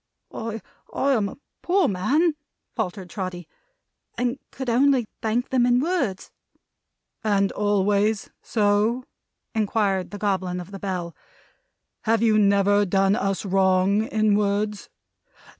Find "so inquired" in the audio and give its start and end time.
8.41-10.09